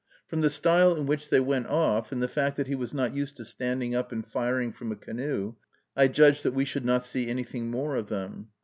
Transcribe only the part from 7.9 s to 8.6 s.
of them.